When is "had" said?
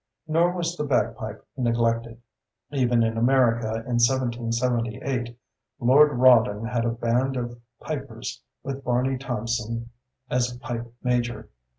6.65-6.85